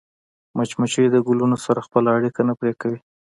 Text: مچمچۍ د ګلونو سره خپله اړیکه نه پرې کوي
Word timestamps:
مچمچۍ 0.57 1.05
د 1.11 1.15
ګلونو 1.27 1.57
سره 1.65 1.79
خپله 1.87 2.09
اړیکه 2.17 2.41
نه 2.49 2.53
پرې 2.59 2.73
کوي 2.81 2.99